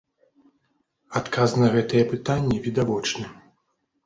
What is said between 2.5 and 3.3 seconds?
відавочны.